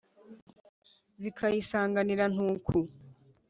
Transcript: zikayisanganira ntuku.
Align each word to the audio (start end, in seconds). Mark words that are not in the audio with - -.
zikayisanganira 1.21 2.25
ntuku. 2.33 2.77